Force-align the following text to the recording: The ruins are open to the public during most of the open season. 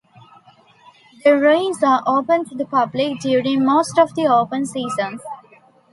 The 1.23 1.37
ruins 1.37 1.83
are 1.83 2.01
open 2.07 2.45
to 2.45 2.55
the 2.55 2.65
public 2.65 3.19
during 3.19 3.63
most 3.63 3.99
of 3.99 4.15
the 4.15 4.25
open 4.25 4.65
season. 4.65 5.19